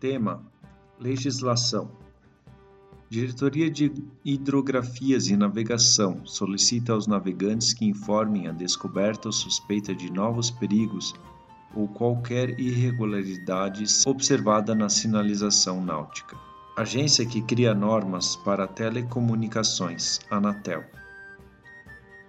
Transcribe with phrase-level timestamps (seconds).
[0.00, 0.40] Tema:
[1.00, 1.90] Legislação.
[3.10, 3.92] Diretoria de
[4.24, 11.14] Hidrografias e Navegação solicita aos navegantes que informem a descoberta ou suspeita de novos perigos
[11.74, 16.36] ou qualquer irregularidade observada na sinalização náutica.
[16.76, 20.84] Agência que cria normas para telecomunicações, Anatel.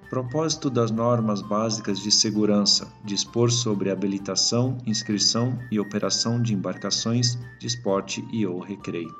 [0.09, 7.67] Propósito das normas básicas de segurança: dispor sobre habilitação, inscrição e operação de embarcações de
[7.67, 9.15] esporte e ou recreio.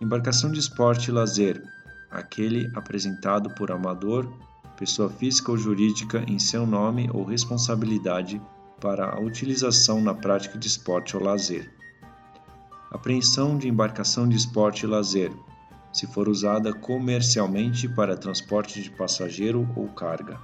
[0.00, 1.62] Embarcação de esporte e lazer:
[2.10, 4.28] aquele apresentado por amador,
[4.76, 8.42] pessoa física ou jurídica em seu nome ou responsabilidade
[8.80, 11.72] para a utilização na prática de esporte ou lazer.
[12.90, 15.32] Apreensão de embarcação de esporte e lazer:
[15.96, 20.38] se for usada comercialmente para transporte de passageiro ou carga.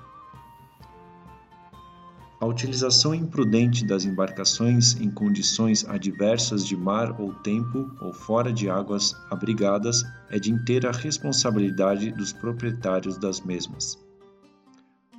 [2.41, 8.69] A utilização imprudente das embarcações em condições adversas de mar ou tempo ou fora de
[8.69, 13.97] águas abrigadas é de inteira responsabilidade dos proprietários das mesmas.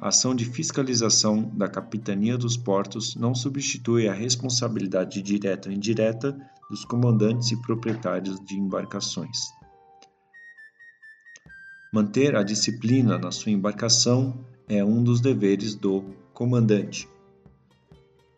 [0.02, 6.36] A ação de fiscalização da Capitania dos Portos não substitui a responsabilidade direta ou indireta
[6.70, 9.38] dos comandantes e proprietários de embarcações.
[11.94, 14.34] Manter a disciplina na sua embarcação
[14.68, 17.08] é um dos deveres do comandante.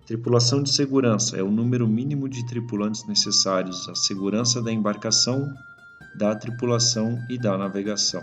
[0.06, 5.54] Tripulação de segurança é o número mínimo de tripulantes necessários à segurança da embarcação,
[6.18, 8.22] da tripulação e da navegação.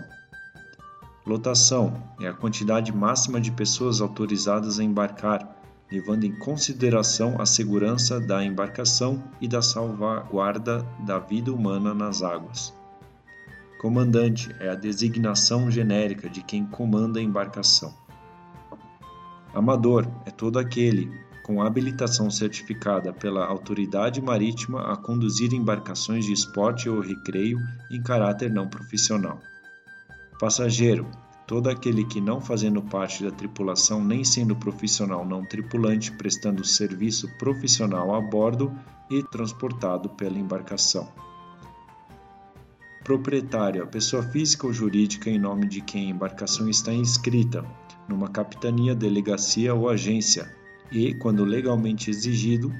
[1.25, 5.57] Lotação é a quantidade máxima de pessoas autorizadas a embarcar,
[5.91, 12.82] levando em consideração a segurança da embarcação e da salvaguarda da vida humana nas águas.
[13.83, 17.93] Comandante é a designação genérica de quem comanda a embarcação.
[19.53, 21.11] Amador é todo aquele
[21.43, 27.59] com habilitação certificada pela autoridade marítima a conduzir embarcações de esporte ou recreio
[27.91, 29.41] em caráter não profissional.
[30.39, 31.05] Passageiro,
[31.45, 37.27] todo aquele que não fazendo parte da tripulação nem sendo profissional não tripulante, prestando serviço
[37.37, 38.73] profissional a bordo
[39.11, 41.11] e transportado pela embarcação.
[43.03, 47.65] Proprietário, a pessoa física ou jurídica em nome de quem a embarcação está inscrita
[48.07, 50.49] numa capitania, delegacia ou agência,
[50.89, 52.73] e, quando legalmente exigido,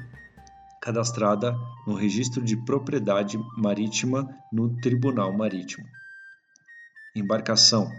[0.81, 1.53] cadastrada
[1.85, 5.85] no Registro de Propriedade Marítima no Tribunal Marítimo.
[7.13, 7.91] Embarcação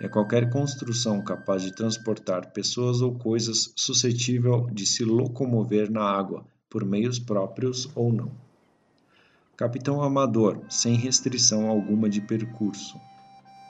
[0.00, 6.46] é qualquer construção capaz de transportar pessoas ou coisas suscetível de se locomover na água,
[6.70, 8.30] por meios próprios ou não.
[9.56, 13.00] Capitão amador, sem restrição alguma de percurso.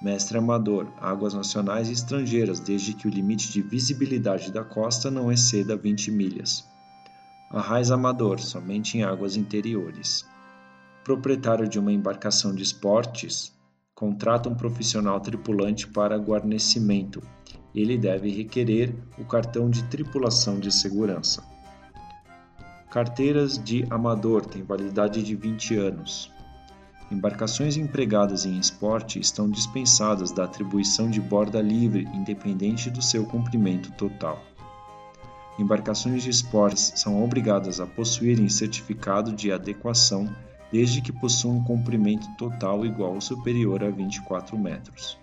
[0.00, 5.30] Mestre amador, águas nacionais e estrangeiras, desde que o limite de visibilidade da costa não
[5.30, 6.66] exceda 20 milhas.
[7.50, 10.24] Arraiz amador, somente em águas interiores.
[11.04, 13.52] Proprietário de uma embarcação de esportes,
[13.94, 17.22] contrata um profissional tripulante para guarnecimento.
[17.74, 21.53] Ele deve requerer o cartão de tripulação de segurança.
[22.94, 26.30] Carteiras de amador têm validade de 20 anos.
[27.10, 33.90] Embarcações empregadas em esporte estão dispensadas da atribuição de borda livre, independente do seu comprimento
[33.94, 34.40] total.
[35.58, 40.32] Embarcações de esportes são obrigadas a possuírem certificado de adequação
[40.70, 45.18] desde que possuam um comprimento total igual ou superior a 24 metros.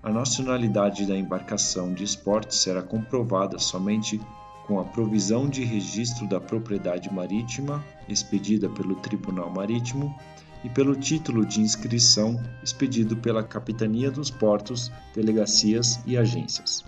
[0.00, 4.20] A nacionalidade da embarcação de esporte será comprovada somente
[4.68, 10.14] com a provisão de registro da propriedade marítima expedida pelo Tribunal Marítimo
[10.62, 16.84] e pelo título de inscrição expedido pela Capitania dos Portos, delegacias e agências.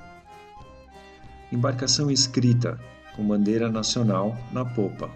[1.51, 2.79] Embarcação escrita
[3.17, 5.11] com bandeira nacional na popa.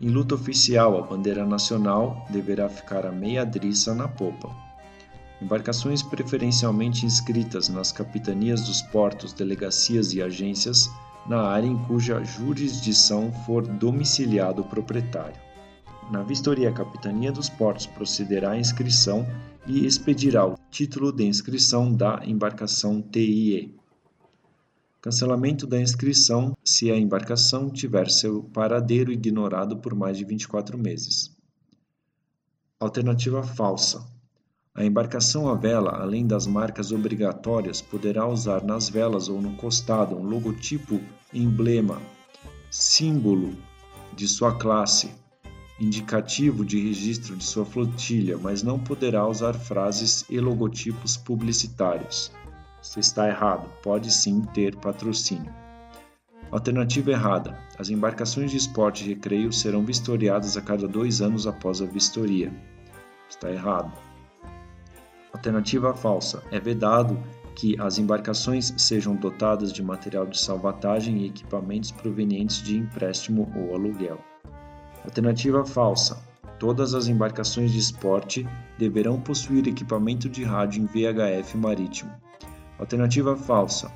[0.00, 4.50] Em luta oficial, a bandeira nacional deverá ficar a meia driça na popa.
[5.42, 10.88] Embarcações preferencialmente inscritas nas capitanias dos portos, delegacias e agências
[11.30, 15.40] na área em cuja jurisdição for domiciliado o proprietário.
[16.10, 19.24] Na vistoria, a Capitania dos Portos procederá à inscrição
[19.64, 23.78] e expedirá o título de inscrição da embarcação TIE.
[25.00, 31.30] Cancelamento da inscrição se a embarcação tiver seu paradeiro ignorado por mais de 24 meses.
[32.80, 34.04] Alternativa falsa.
[34.74, 40.16] A embarcação à vela, além das marcas obrigatórias, poderá usar nas velas ou no costado
[40.16, 41.00] um logotipo,
[41.34, 42.00] emblema,
[42.70, 43.52] símbolo
[44.14, 45.10] de sua classe,
[45.80, 52.30] indicativo de registro de sua flotilha, mas não poderá usar frases e logotipos publicitários.
[52.80, 55.52] Se está errado, pode sim ter patrocínio.
[56.50, 61.82] Alternativa errada: as embarcações de esporte e recreio serão vistoriadas a cada dois anos após
[61.82, 62.52] a vistoria.
[63.28, 64.09] Está errado.
[65.32, 67.18] Alternativa falsa: é vedado
[67.54, 73.74] que as embarcações sejam dotadas de material de salvatagem e equipamentos provenientes de empréstimo ou
[73.74, 74.18] aluguel.
[75.04, 76.22] Alternativa falsa:
[76.58, 78.46] todas as embarcações de esporte
[78.78, 82.10] deverão possuir equipamento de rádio em VHF marítimo.
[82.78, 83.90] Alternativa falsa: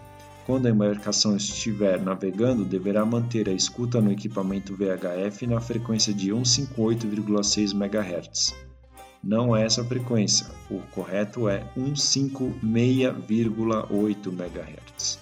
[0.46, 6.30] quando a embarcação estiver navegando, deverá manter a escuta no equipamento VHF na frequência de
[6.30, 8.73] 158,6 MHz
[9.24, 10.46] não é essa frequência.
[10.70, 15.18] O correto é 156,8 MHz.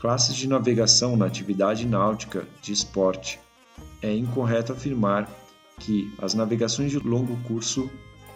[0.00, 3.40] Classes de navegação na atividade náutica de esporte.
[4.00, 5.28] É incorreto afirmar
[5.80, 7.90] que as navegações de longo curso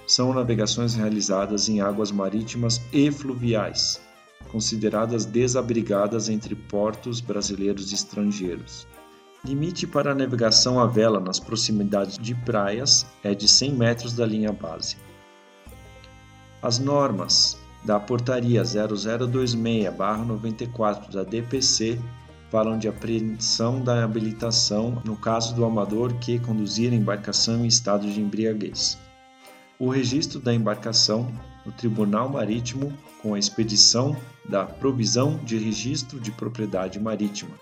[0.07, 4.01] são navegações realizadas em águas marítimas e fluviais,
[4.51, 8.87] consideradas desabrigadas entre portos brasileiros e estrangeiros.
[9.45, 14.27] Limite para a navegação à vela nas proximidades de praias é de 100 metros da
[14.27, 14.97] linha base.
[16.61, 22.01] As normas da Portaria 0026-94 da DPC
[22.51, 28.21] falam de apreensão da habilitação no caso do amador que conduzir embarcação em estado de
[28.21, 28.99] embriaguez.
[29.79, 31.33] O registro da embarcação
[31.65, 32.93] no Tribunal Marítimo
[33.23, 34.17] com a expedição
[34.49, 37.55] da provisão de registro de propriedade marítima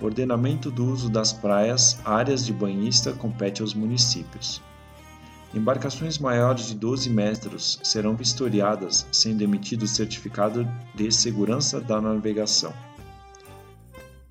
[0.00, 4.60] Ordenamento do uso das praias, áreas de banhista compete aos municípios.
[5.54, 12.74] Embarcações maiores de 12 metros serão vistoriadas, sendo emitido o certificado de segurança da navegação.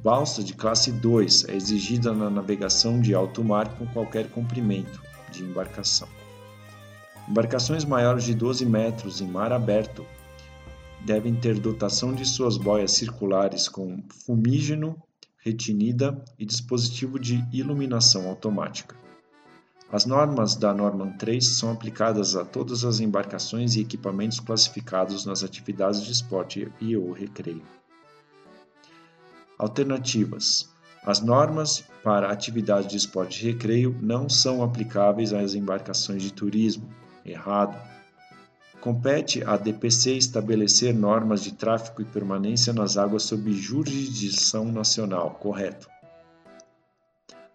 [0.03, 5.01] Balsa de classe 2 é exigida na navegação de alto mar com qualquer comprimento
[5.31, 6.09] de embarcação.
[7.29, 10.05] Embarcações maiores de 12 metros em mar aberto
[11.05, 15.01] devem ter dotação de suas boias circulares com fumígeno
[15.43, 18.95] retinida e dispositivo de iluminação automática.
[19.91, 25.43] As normas da Norman 3 são aplicadas a todas as embarcações e equipamentos classificados nas
[25.43, 27.61] atividades de esporte e ou recreio.
[29.59, 30.69] Alternativas:
[31.03, 36.89] As normas para atividade de esporte e recreio não são aplicáveis às embarcações de turismo.
[37.23, 37.77] Errado.
[38.83, 45.87] Compete à DPC estabelecer normas de tráfego e permanência nas águas sob jurisdição nacional, correto.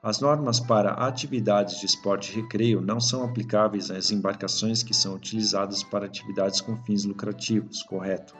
[0.02, 5.16] As normas para atividades de esporte e recreio não são aplicáveis às embarcações que são
[5.16, 8.34] utilizadas para atividades com fins lucrativos, correto.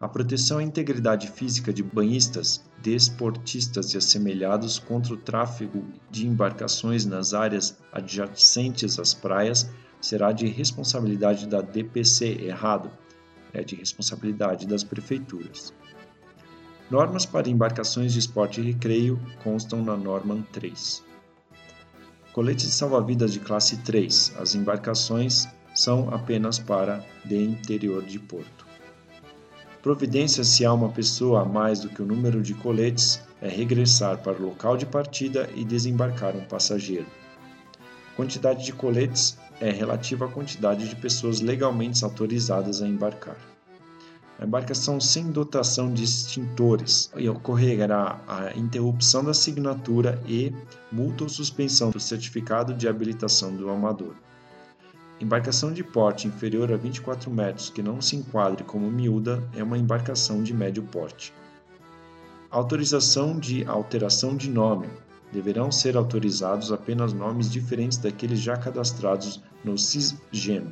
[0.00, 7.04] A proteção à integridade física de banhistas, desportistas e assemelhados contra o tráfego de embarcações
[7.04, 9.68] nas áreas adjacentes às praias
[10.04, 12.90] será de responsabilidade da DPC, errado,
[13.54, 15.72] é de responsabilidade das prefeituras.
[16.90, 21.02] Normas para embarcações de esporte e recreio constam na norma 3.
[22.34, 24.34] Colete de salva-vidas de classe 3.
[24.38, 28.66] As embarcações são apenas para de interior de porto.
[29.82, 34.18] Providência se há uma pessoa a mais do que o número de coletes é regressar
[34.18, 37.06] para o local de partida e desembarcar um passageiro.
[38.16, 43.36] Quantidade de coletes é relativa à quantidade de pessoas legalmente autorizadas a embarcar.
[44.38, 50.52] A embarcação sem dotação de extintores e ocorrerá a interrupção da assinatura e
[50.90, 54.14] multa ou suspensão do certificado de habilitação do amador.
[55.20, 59.78] Embarcação de porte inferior a 24 metros que não se enquadre como miúda é uma
[59.78, 61.32] embarcação de médio porte.
[62.50, 64.88] Autorização de alteração de nome
[65.34, 70.70] deverão ser autorizados apenas nomes diferentes daqueles já cadastrados no CISGEM.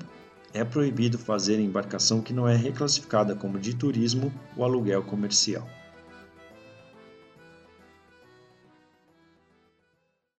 [0.55, 5.67] É proibido fazer embarcação que não é reclassificada como de turismo ou aluguel comercial.